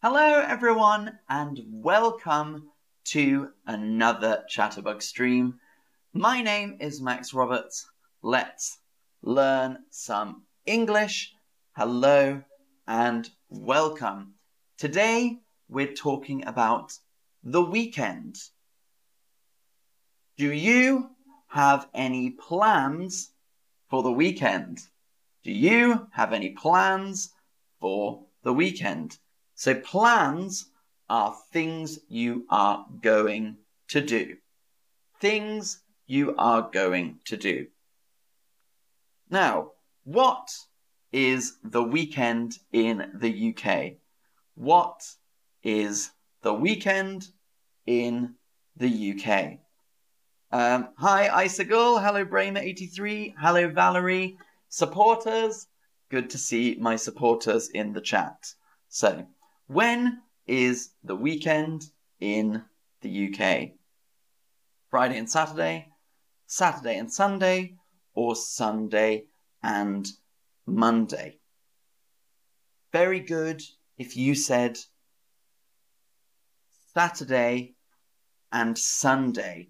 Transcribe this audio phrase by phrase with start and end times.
[0.00, 2.68] Hello, everyone, and welcome
[3.06, 5.58] to another Chatterbug stream.
[6.12, 7.90] My name is Max Roberts.
[8.22, 8.78] Let's
[9.22, 11.32] learn some English.
[11.72, 12.40] Hello
[12.86, 14.34] and welcome.
[14.76, 16.92] Today we're talking about
[17.42, 18.38] the weekend.
[20.36, 21.10] Do you
[21.48, 23.32] have any plans
[23.90, 24.78] for the weekend?
[25.42, 27.32] Do you have any plans
[27.80, 29.18] for the weekend?
[29.58, 30.66] So plans
[31.10, 33.56] are things you are going
[33.88, 34.36] to do.
[35.20, 37.66] Things you are going to do.
[39.28, 39.72] Now,
[40.04, 40.48] what
[41.10, 43.94] is the weekend in the UK?
[44.54, 45.02] What
[45.64, 47.26] is the weekend
[47.84, 48.36] in
[48.76, 49.58] the UK?
[50.52, 51.98] Um, hi, Icicle.
[51.98, 53.34] Hello, Bramer83.
[53.36, 54.38] Hello, Valerie.
[54.68, 55.66] Supporters.
[56.10, 58.54] Good to see my supporters in the chat.
[58.88, 59.26] So,
[59.68, 61.84] when is the weekend
[62.20, 62.64] in
[63.02, 63.72] the UK?
[64.90, 65.88] Friday and Saturday,
[66.46, 67.76] Saturday and Sunday,
[68.14, 69.26] or Sunday
[69.62, 70.08] and
[70.66, 71.38] Monday?
[72.92, 73.62] Very good
[73.98, 74.78] if you said
[76.94, 77.74] Saturday
[78.50, 79.68] and Sunday.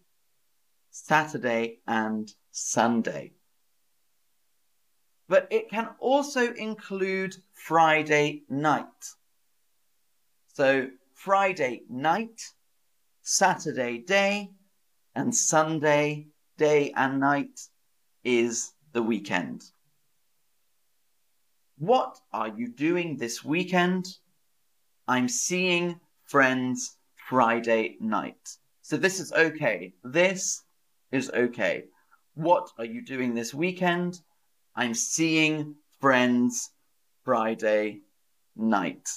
[0.91, 3.33] Saturday and Sunday.
[5.29, 8.87] But it can also include Friday night.
[10.59, 12.43] So Friday night,
[13.23, 14.51] Saturday day,
[15.15, 17.61] and Sunday day and night
[18.25, 19.63] is the weekend.
[21.79, 24.07] What are you doing this weekend?
[25.07, 26.97] I'm seeing friends
[27.29, 28.57] Friday night.
[28.83, 29.95] So this is okay.
[30.03, 30.65] This
[31.13, 31.85] is okay.
[32.35, 34.21] What are you doing this weekend?
[34.75, 36.71] I'm seeing friends
[37.25, 38.01] Friday
[38.57, 39.09] night.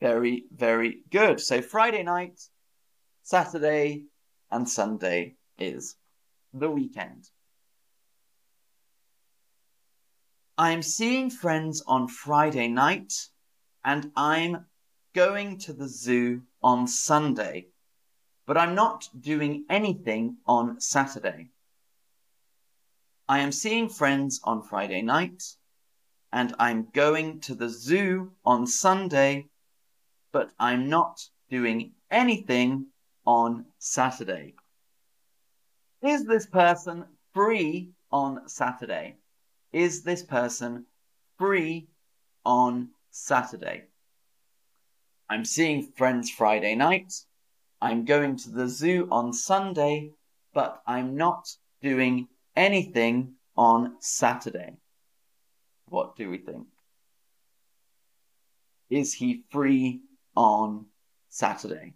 [0.00, 1.40] Very, very good.
[1.40, 2.40] So Friday night,
[3.22, 4.04] Saturday,
[4.50, 5.96] and Sunday is
[6.52, 7.28] the weekend.
[10.56, 13.12] I'm seeing friends on Friday night,
[13.84, 14.66] and I'm
[15.14, 17.68] going to the zoo on Sunday,
[18.46, 21.50] but I'm not doing anything on Saturday.
[23.28, 25.42] I am seeing friends on Friday night,
[26.32, 29.48] and I'm going to the zoo on Sunday,
[30.38, 32.86] but I'm not doing anything
[33.26, 34.54] on Saturday.
[36.00, 39.16] Is this person free on Saturday?
[39.72, 40.86] Is this person
[41.38, 41.88] free
[42.46, 43.86] on Saturday?
[45.28, 47.12] I'm seeing friends Friday night.
[47.80, 50.12] I'm going to the zoo on Sunday,
[50.54, 51.48] but I'm not
[51.82, 54.76] doing anything on Saturday.
[55.88, 56.68] What do we think?
[58.88, 60.02] Is he free
[60.38, 60.86] on
[61.28, 61.94] Saturday.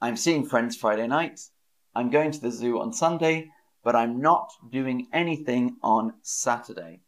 [0.00, 1.38] I'm seeing friends Friday night.
[1.94, 3.50] I'm going to the zoo on Sunday,
[3.84, 7.02] but I'm not doing anything on Saturday.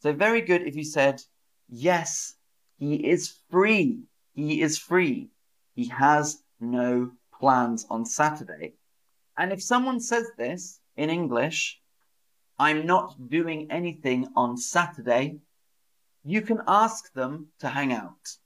[0.00, 1.22] So, very good if you said,
[1.68, 2.34] yes,
[2.76, 4.00] he is free.
[4.34, 5.30] He is free.
[5.76, 8.74] He has no plans on Saturday.
[9.38, 11.80] And if someone says this in English,
[12.58, 15.38] I'm not doing anything on Saturday,
[16.26, 18.36] you can ask them to hang out.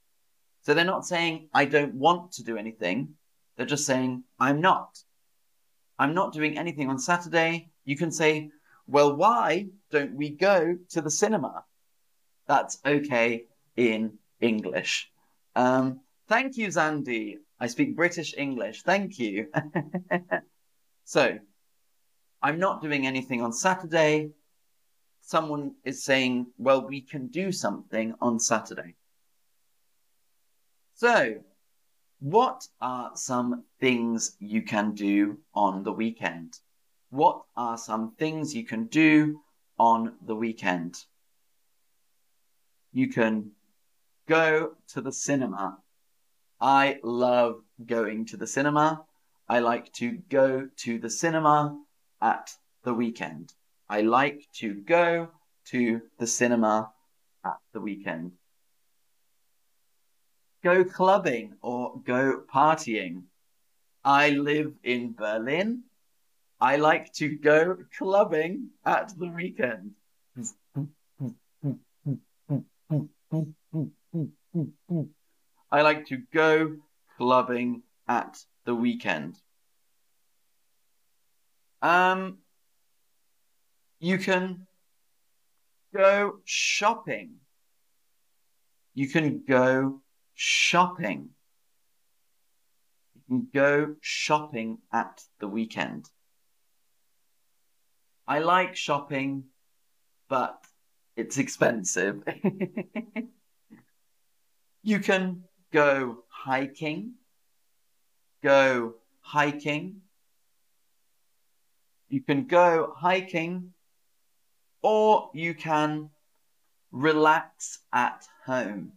[0.62, 3.14] So they're not saying, I don't want to do anything.
[3.56, 4.98] They're just saying, I'm not.
[5.98, 7.70] I'm not doing anything on Saturday.
[7.86, 8.50] You can say,
[8.86, 11.64] well, why don't we go to the cinema?
[12.46, 13.44] That's okay
[13.76, 15.10] in English.
[15.56, 17.38] Um, thank you, Zandy.
[17.58, 18.82] I speak British English.
[18.82, 19.46] Thank you.
[21.04, 21.38] so,
[22.42, 24.32] I'm not doing anything on Saturday
[25.30, 28.96] someone is saying, well, we can do something on Saturday.
[30.94, 31.36] So,
[32.18, 36.58] what are some things you can do on the weekend?
[37.10, 39.40] What are some things you can do
[39.78, 40.96] on the weekend?
[42.92, 43.52] You can
[44.26, 45.78] go to the cinema.
[46.60, 49.04] I love going to the cinema.
[49.48, 51.78] I like to go to the cinema
[52.20, 52.50] at
[52.82, 53.54] the weekend.
[53.90, 55.30] I like to go
[55.70, 56.92] to the cinema
[57.44, 58.30] at the weekend.
[60.62, 63.24] Go clubbing or go partying.
[64.04, 65.82] I live in Berlin.
[66.60, 69.94] I like to go clubbing at the weekend.
[75.72, 76.76] I like to go
[77.16, 79.34] clubbing at the weekend.
[81.82, 82.38] Um,
[84.00, 84.66] you can
[85.94, 87.34] go shopping.
[88.94, 90.00] You can go
[90.34, 91.28] shopping.
[93.14, 96.08] You can go shopping at the weekend.
[98.26, 99.44] I like shopping,
[100.28, 100.64] but
[101.16, 102.22] it's expensive.
[104.82, 107.14] you can go hiking.
[108.42, 110.00] Go hiking.
[112.08, 113.74] You can go hiking
[114.82, 116.10] or you can
[116.92, 118.92] relax at home.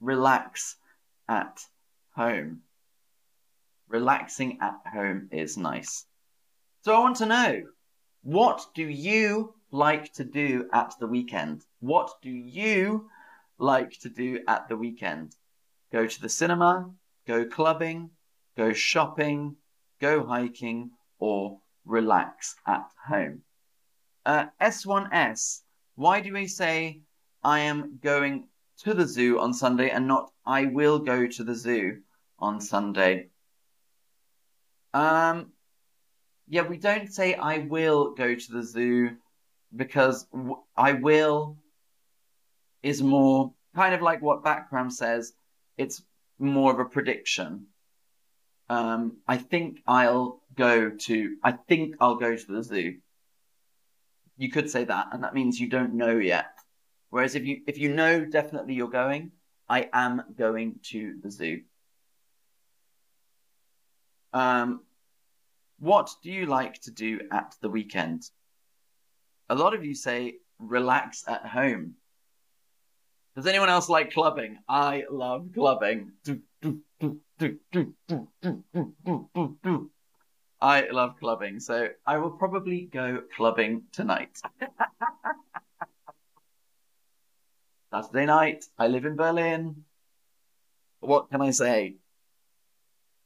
[0.00, 0.76] Relax
[1.28, 1.60] at
[2.14, 2.60] home.
[3.88, 6.06] Relaxing at home is nice.
[6.82, 7.62] So I want to know,
[8.22, 11.62] what do you like to do at the weekend?
[11.80, 13.08] What do you
[13.58, 15.34] like to do at the weekend?
[15.92, 16.90] Go to the cinema,
[17.26, 18.10] go clubbing,
[18.56, 19.56] go shopping,
[20.00, 23.42] go hiking, or relax at home.
[24.26, 25.60] Uh, S1S,
[25.96, 27.00] why do we say
[27.42, 28.48] I am going
[28.78, 31.98] to the zoo on Sunday and not I will go to the zoo
[32.38, 33.28] on Sunday?
[34.94, 35.52] Um,
[36.48, 39.16] yeah, we don't say I will go to the zoo
[39.74, 40.26] because
[40.76, 41.58] I will
[42.82, 45.32] is more kind of like what background says.
[45.76, 46.02] It's
[46.38, 47.66] more of a prediction.
[48.68, 51.36] Um, I think I'll go to.
[51.42, 52.98] I think I'll go to the zoo.
[54.36, 56.46] You could say that, and that means you don't know yet.
[57.10, 59.32] Whereas if you if you know definitely you're going,
[59.68, 61.62] I am going to the zoo.
[64.32, 64.80] Um,
[65.78, 68.28] what do you like to do at the weekend?
[69.48, 71.94] A lot of you say relax at home.
[73.36, 74.58] Does anyone else like clubbing?
[74.68, 76.12] I love clubbing.
[80.64, 84.40] I love clubbing, so I will probably go clubbing tonight.
[87.92, 89.84] Saturday night, I live in Berlin.
[91.00, 91.96] What can I say?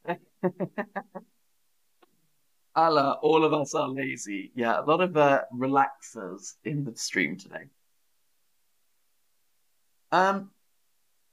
[2.75, 4.50] Allah, all of us are lazy.
[4.56, 7.67] Yeah, a lot of uh, relaxers in the stream today.
[10.11, 10.50] Um,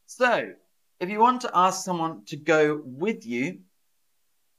[0.05, 0.51] so
[0.99, 3.61] if you want to ask someone to go with you,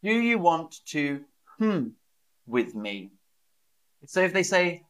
[0.03, 1.25] do you want to
[1.59, 1.89] hmm
[2.47, 3.11] with me?
[4.07, 4.85] So if they say,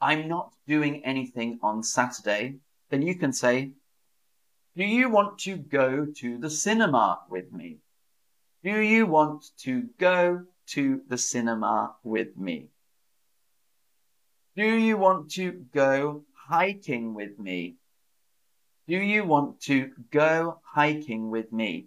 [0.00, 2.56] I'm not doing anything on Saturday,
[2.90, 3.72] then you can say,
[4.76, 7.78] Do you want to go to the cinema with me?
[8.62, 10.44] Do you want to go
[10.74, 12.68] to the cinema with me?
[14.56, 17.76] Do you want to go hiking with me?
[18.88, 21.86] Do you want to go hiking with me?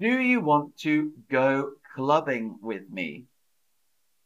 [0.00, 3.26] Do you want to go clubbing with me?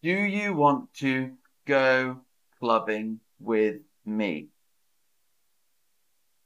[0.03, 1.33] Do you want to
[1.67, 2.21] go
[2.59, 4.49] clubbing with me?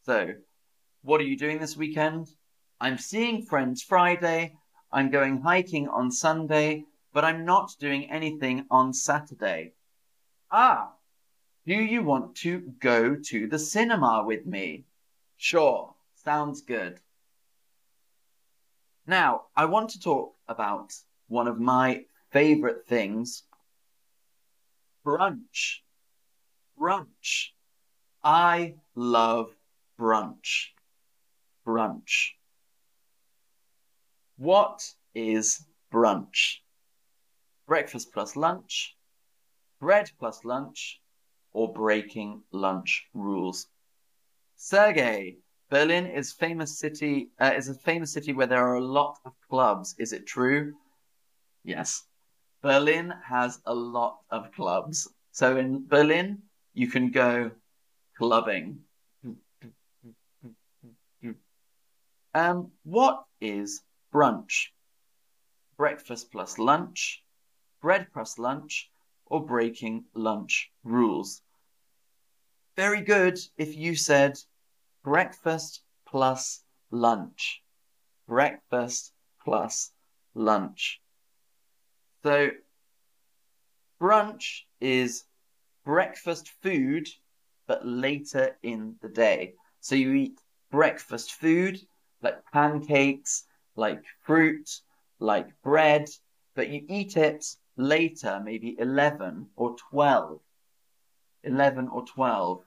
[0.05, 0.35] So,
[1.03, 2.29] what are you doing this weekend?
[2.81, 4.57] I'm seeing friends Friday.
[4.91, 9.75] I'm going hiking on Sunday, but I'm not doing anything on Saturday.
[10.51, 10.93] Ah,
[11.67, 14.87] do you want to go to the cinema with me?
[15.37, 16.99] Sure, sounds good.
[19.07, 20.93] Now, I want to talk about
[21.33, 23.45] one of my favorite things
[25.05, 25.81] brunch.
[26.79, 27.53] Brunch.
[28.23, 29.51] I love
[29.99, 30.73] brunch.
[31.67, 32.33] Brunch.
[34.37, 34.83] What
[35.15, 36.59] is brunch?
[37.67, 38.95] Breakfast plus lunch,
[39.81, 41.01] bread plus lunch,
[41.53, 43.69] or breaking lunch rules.
[44.57, 45.39] Sergey,
[45.71, 49.33] Berlin is famous city uh, is a famous city where there are a lot of
[49.49, 49.95] clubs.
[49.99, 50.75] Is it true?
[51.65, 52.05] Yes.
[52.63, 55.09] Berlin has a lot of clubs.
[55.33, 56.43] So in Berlin,
[56.75, 57.51] you can go
[58.17, 58.81] clubbing.
[62.35, 64.69] Um, what is brunch?
[65.77, 67.23] Breakfast plus lunch,
[67.81, 68.91] bread plus lunch,
[69.27, 71.43] or breaking lunch rules.
[72.77, 74.39] Very good if you said
[75.03, 77.63] breakfast plus lunch.
[78.27, 79.13] Breakfast
[79.45, 79.93] plus
[80.35, 81.02] lunch.
[82.23, 82.51] So,
[84.01, 85.25] brunch is
[85.85, 87.09] breakfast food,
[87.67, 89.55] but later in the day.
[89.81, 91.81] So, you eat breakfast food
[92.23, 94.81] like pancakes, like fruit,
[95.19, 96.09] like bread,
[96.55, 97.45] but you eat it
[97.77, 100.41] later, maybe 11 or 12.
[101.45, 102.63] 11 or 12.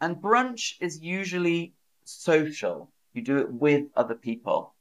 [0.00, 1.74] And brunch is usually
[2.04, 2.90] social.
[3.12, 4.74] You do it with other people.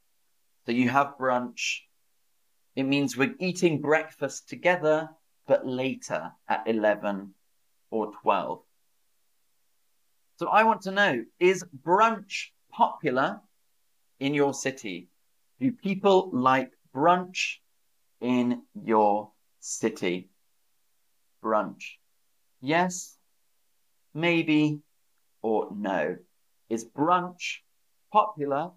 [0.65, 1.81] So you have brunch.
[2.80, 5.10] It means we're eating breakfast together,
[5.46, 7.34] but later at 11
[7.92, 8.62] or 12.
[10.38, 13.42] So I want to know, is brunch popular
[14.22, 15.10] in your city?
[15.60, 17.58] Do people like brunch
[18.22, 20.30] in your city?
[21.44, 21.98] Brunch.
[22.62, 23.18] Yes,
[24.14, 24.80] maybe,
[25.42, 26.16] or no.
[26.70, 27.58] Is brunch
[28.10, 28.72] popular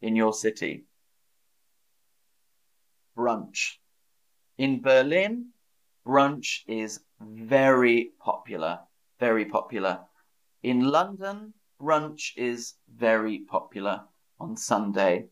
[0.00, 0.86] in your city?
[3.16, 3.78] Brunch.
[4.58, 5.50] In Berlin,
[6.06, 8.80] brunch is very popular.
[9.20, 10.00] Very popular.
[10.62, 14.02] In London, brunch is very popular
[14.38, 15.26] on Sunday.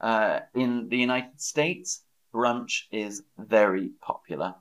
[0.00, 4.54] Uh, in the United States, brunch is very popular.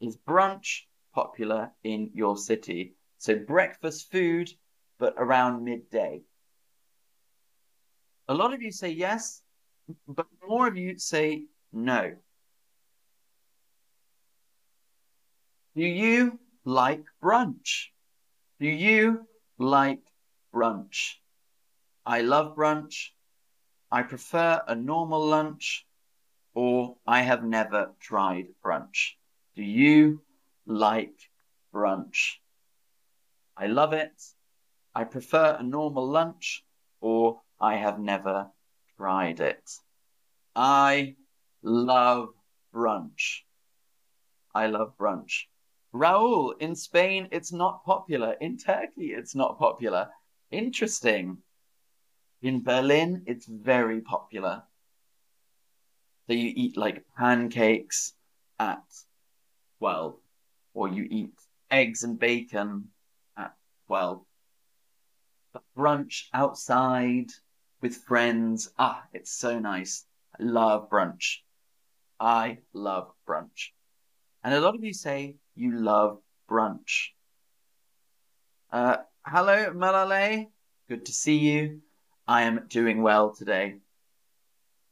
[0.00, 0.82] Is brunch
[1.14, 2.94] popular in your city?
[3.18, 4.50] So breakfast food,
[4.98, 6.22] but around midday.
[8.28, 9.42] A lot of you say yes,
[10.08, 12.16] but more of you say no.
[15.74, 17.88] Do you like brunch?
[18.60, 19.26] Do you
[19.58, 20.02] like
[20.54, 21.16] brunch?
[22.04, 23.10] I love brunch.
[23.90, 25.86] I prefer a normal lunch
[26.54, 29.16] or I have never tried brunch.
[29.54, 30.22] Do you
[30.66, 31.30] like
[31.74, 32.38] brunch?
[33.56, 34.22] I love it.
[34.94, 36.64] I prefer a normal lunch
[37.00, 38.50] or I have never
[38.96, 39.70] tried it.
[40.54, 41.16] I
[41.62, 42.30] love
[42.74, 43.42] brunch.
[44.54, 45.44] I love brunch.
[45.94, 48.34] Raul, in Spain, it's not popular.
[48.40, 50.08] In Turkey, it's not popular.
[50.50, 51.38] Interesting.
[52.42, 54.62] In Berlin, it's very popular.
[56.26, 58.14] So you eat like pancakes
[58.58, 58.82] at
[59.78, 60.16] 12,
[60.74, 61.34] or you eat
[61.70, 62.88] eggs and bacon
[63.36, 63.54] at
[63.86, 64.24] 12.
[65.52, 67.30] But brunch outside
[67.80, 70.04] with friends, ah, it's so nice.
[70.38, 71.38] I love brunch.
[72.18, 73.72] I love brunch.
[74.42, 77.10] And a lot of you say you love brunch.
[78.72, 80.48] Uh, hello, Malale.
[80.88, 81.80] Good to see you.
[82.26, 83.76] I am doing well today.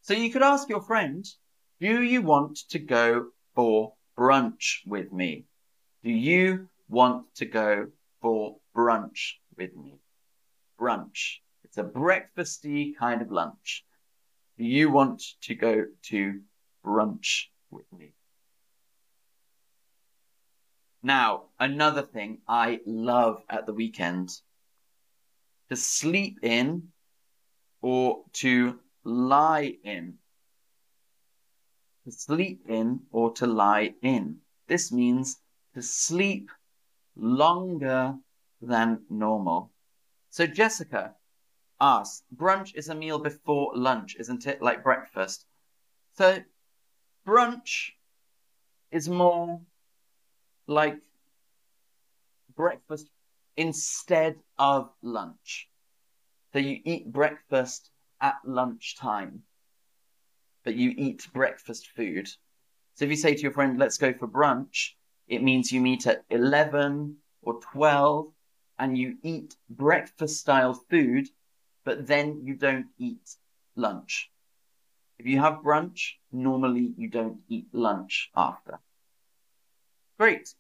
[0.03, 1.25] So you could ask your friend,
[1.81, 5.47] do you want to go for brunch with me?
[6.03, 7.89] Do you want to go
[8.21, 9.99] for brunch with me?
[10.79, 11.39] Brunch.
[11.77, 13.85] It's a breakfasty kind of lunch.
[14.57, 16.41] Do you want to go to
[16.87, 18.13] brunch with me?
[21.03, 24.31] Now, another thing I love at the weekend
[25.69, 26.93] to sleep in
[27.83, 30.19] or to lie in.
[32.05, 34.37] To sleep in or to lie in.
[34.69, 35.39] This means
[35.75, 36.53] to sleep
[37.17, 38.15] longer
[38.63, 39.73] than normal.
[40.31, 41.17] So Jessica
[41.81, 44.63] asks, brunch is a meal before lunch, isn't it?
[44.63, 45.47] Like breakfast.
[46.17, 46.39] So
[47.27, 47.91] brunch
[48.91, 49.61] is more
[50.67, 51.01] like
[52.57, 53.11] breakfast
[53.57, 55.69] instead of lunch.
[56.53, 57.91] So you eat breakfast
[58.21, 59.43] at lunchtime,
[60.65, 62.29] but you eat breakfast food.
[62.95, 64.93] So if you say to your friend, let's go for brunch,
[65.27, 68.33] it means you meet at 11 or 12
[68.79, 71.29] and you eat breakfast style food,
[71.85, 73.37] but then you don't eat
[73.77, 74.31] lunch.
[75.19, 78.81] If you have brunch, normally you don't eat lunch after.
[80.19, 80.55] Great.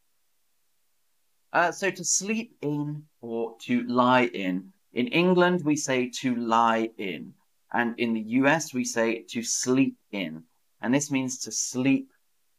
[1.52, 4.72] Uh, so to sleep in or to lie in.
[4.92, 7.34] In England, we say to lie in.
[7.72, 10.44] And in the US, we say to sleep in.
[10.80, 12.10] And this means to sleep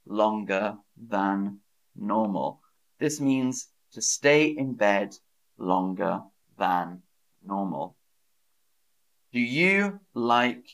[0.06, 1.60] longer than
[1.96, 2.62] normal.
[3.00, 5.16] This means to stay in bed
[5.58, 6.22] longer
[6.58, 7.02] than
[7.46, 7.96] normal.
[9.36, 10.66] Do you like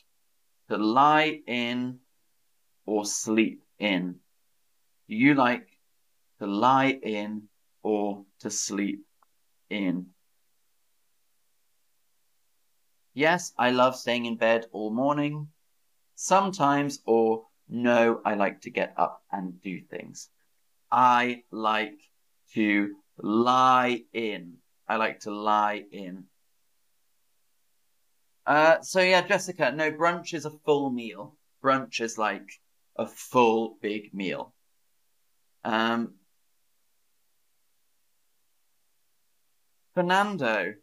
[0.68, 1.98] to lie in
[2.86, 4.20] or sleep in?
[5.08, 5.66] Do you like
[6.38, 7.48] to lie in
[7.82, 9.04] or to sleep
[9.70, 10.06] in.
[13.14, 15.48] Yes, I love staying in bed all morning.
[16.14, 20.30] Sometimes, or no, I like to get up and do things.
[20.90, 21.98] I like
[22.54, 24.54] to lie in.
[24.88, 26.24] I like to lie in.
[28.46, 31.36] Uh, so yeah, Jessica, no, brunch is a full meal.
[31.62, 32.60] Brunch is like
[32.96, 34.52] a full big meal.
[35.64, 36.14] Um,
[39.94, 40.74] Fernando,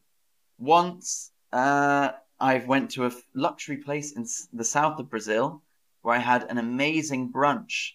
[0.58, 5.64] once uh, I went to a luxury place in the south of Brazil
[6.02, 7.94] where I had an amazing brunch.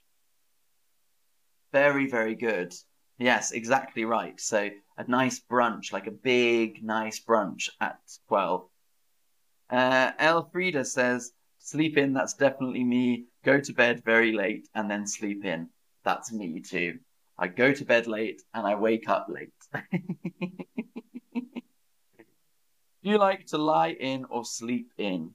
[1.73, 2.75] Very, very good.
[3.19, 4.39] Yes, exactly right.
[4.41, 8.69] So a nice brunch, like a big, nice brunch at 12.
[9.75, 13.25] Uh, Elfrida says, sleep in, that's definitely me.
[13.45, 15.69] Go to bed very late and then sleep in.
[16.05, 17.01] That's me too.
[17.37, 19.51] I go to bed late and I wake up late.
[21.35, 21.41] Do
[23.03, 25.33] you like to lie in or sleep in?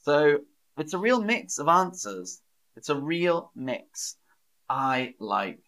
[0.00, 0.40] So
[0.76, 2.40] it's a real mix of answers.
[2.74, 4.16] It's a real mix.
[4.68, 5.62] I like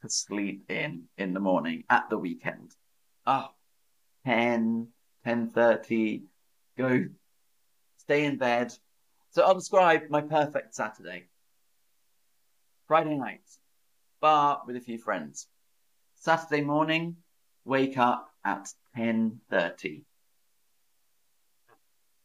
[0.00, 2.74] to sleep in in the morning at the weekend.
[3.26, 3.50] Oh,
[4.24, 4.88] 10,
[5.26, 6.22] 10.30,
[6.76, 7.06] go
[7.98, 8.72] stay in bed.
[9.30, 11.24] So I'll describe my perfect Saturday.
[12.86, 13.42] Friday night,
[14.20, 15.48] bar with a few friends.
[16.14, 17.16] Saturday morning,
[17.64, 20.02] wake up at 10.30.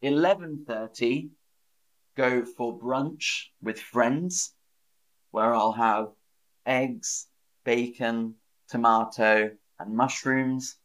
[0.03, 1.29] 11.30,
[2.15, 4.53] go for brunch with friends,
[5.31, 6.10] where I'll have
[6.65, 7.27] eggs,
[7.63, 8.36] bacon,
[8.70, 10.77] tomato, and mushrooms.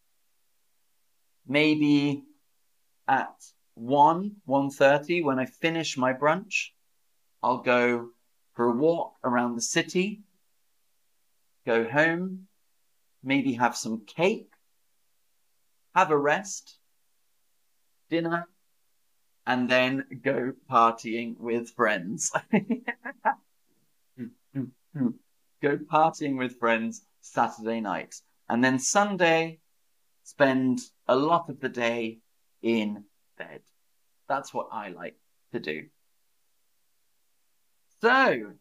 [1.46, 2.25] Maybe
[3.06, 3.37] at
[3.76, 6.71] 1, 1.30, when I finish my brunch,
[7.42, 8.09] I'll go
[8.54, 10.23] for a walk around the city,
[11.66, 12.49] go home,
[13.23, 14.50] maybe have some cake,
[15.95, 16.78] have a rest,
[18.09, 18.49] dinner,
[19.47, 22.33] and then go partying with friends.
[25.62, 28.14] go partying with friends Saturday night.
[28.49, 29.59] And then Sunday,
[30.25, 32.18] spend a lot of the day
[32.62, 33.04] in
[33.37, 33.61] bed.
[34.28, 35.16] That's what I like
[35.52, 35.87] to do.
[38.00, 38.52] So,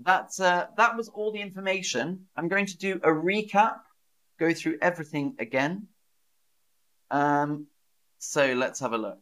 [0.00, 2.26] that's uh, that was all the information.
[2.36, 3.78] I'm going to do a recap,
[4.38, 5.88] go through everything again.
[7.10, 7.66] Um,
[8.18, 9.18] so let's have a look.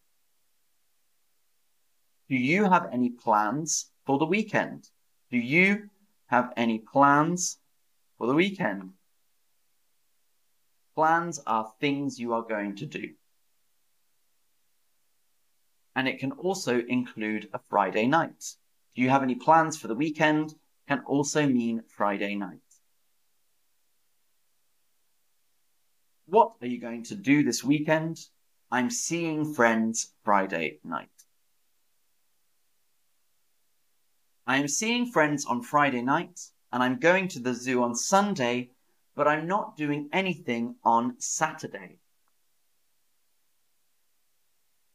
[2.29, 4.89] Do you have any plans for the weekend?
[5.31, 5.89] Do you
[6.27, 7.59] have any plans
[8.19, 8.91] for the weekend?
[10.95, 13.11] Plans are things you are going to do.
[15.99, 18.55] And it can also include a Friday night.
[18.95, 20.55] Do you have any plans for the weekend?
[20.87, 22.61] Can also mean Friday night.
[26.27, 28.21] What are you going to do this weekend?
[28.71, 31.09] I'm seeing friends Friday night.
[34.47, 36.39] I am seeing friends on Friday night,
[36.73, 38.71] and I'm going to the zoo on Sunday,
[39.17, 41.99] but I'm not doing anything on Saturday.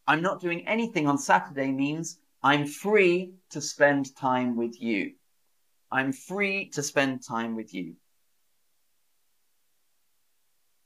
[0.07, 5.13] I'm not doing anything on Saturday means I'm free to spend time with you.
[5.91, 7.95] I'm free to spend time with you.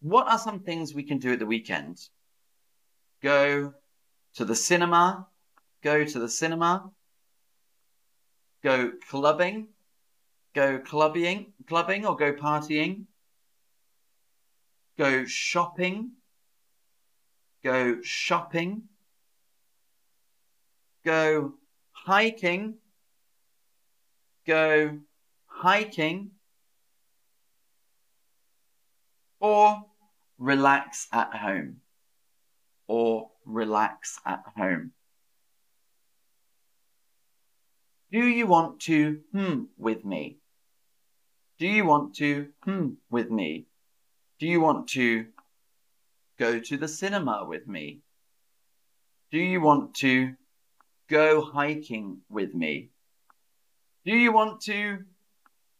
[0.01, 1.97] What are some things we can do at the weekend?
[3.23, 3.73] Go
[4.35, 5.27] to the cinema,
[5.81, 6.91] go to the cinema,
[8.63, 9.69] go clubbing,
[10.53, 13.05] go clubbing, clubbing or go partying,
[14.97, 16.11] go shopping,
[17.63, 18.83] go shopping,
[21.07, 21.53] go
[21.93, 22.73] hiking,
[24.45, 24.99] go
[25.45, 26.31] hiking,
[29.39, 29.85] or
[30.37, 31.77] relax at home,
[32.89, 34.91] or relax at home.
[38.11, 40.39] Do you want to hmm with me?
[41.57, 43.67] Do you want to hmm with me?
[44.41, 45.27] Do you want to
[46.37, 48.01] go to the cinema with me?
[49.31, 50.35] Do you want to
[51.09, 52.89] go hiking with me?
[54.05, 54.99] Do you want to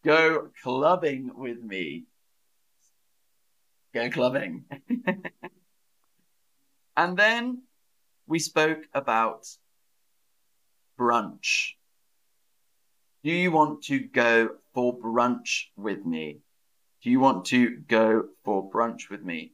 [0.04, 2.06] go clubbing with me?
[3.94, 4.66] Go clubbing.
[6.98, 7.62] and then
[8.28, 9.48] we spoke about
[11.00, 11.74] brunch.
[13.24, 16.40] Do you want to go for brunch with me?
[17.04, 19.54] Do you want to go for brunch with me?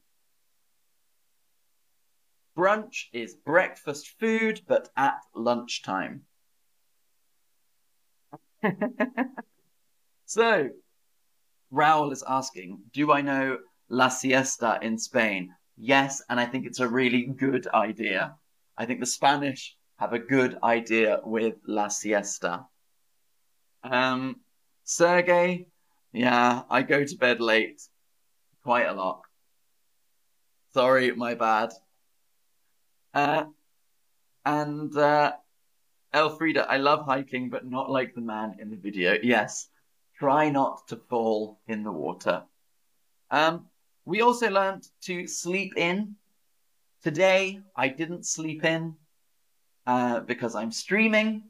[2.56, 6.24] Brunch is breakfast food, but at lunchtime.
[10.26, 10.70] so,
[11.72, 13.58] Raul is asking, do I know
[13.90, 15.54] La Siesta in Spain?
[15.78, 18.36] Yes, and I think it's a really good idea.
[18.78, 22.66] I think the Spanish have a good idea with La Siesta.
[23.84, 24.38] Um,
[24.84, 25.68] Sergey,
[26.12, 27.82] yeah, I go to bed late
[28.64, 29.22] quite a lot.
[30.74, 31.72] Sorry, my bad.
[33.14, 33.46] Uh,
[34.46, 35.34] and uh,
[36.14, 39.18] Elfrida, I love hiking, but not like the man in the video.
[39.22, 39.70] Yes,
[40.18, 42.44] try not to fall in the water.
[43.32, 43.68] Um,
[44.06, 46.16] we also learned to sleep in.
[47.04, 48.96] Today, I didn't sleep in
[49.86, 51.44] uh, because I'm streaming,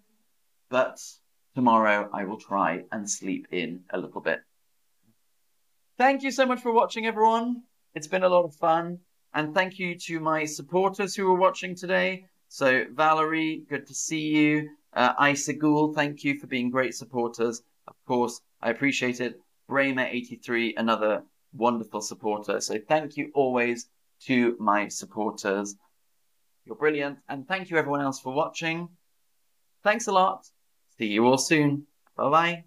[0.70, 1.00] but
[1.56, 4.42] tomorrow I will try and sleep in a little bit.
[5.98, 7.64] Thank you so much for watching, everyone.
[7.94, 9.00] It's been a lot of fun.
[9.34, 12.26] And thank you to my supporters who are watching today.
[12.50, 14.70] So, Valerie, good to see you.
[14.94, 17.64] Uh, Isa Ghoul, thank you for being great supporters.
[17.88, 19.40] Of course, I appreciate it.
[19.70, 22.62] Bramer83, another wonderful supporter.
[22.62, 23.88] So, thank you always
[24.26, 25.76] to my supporters.
[26.66, 27.18] You're brilliant.
[27.28, 28.90] And thank you everyone else for watching.
[29.84, 30.46] Thanks a lot.
[30.98, 31.88] See you all soon.
[32.16, 32.62] Bye bye.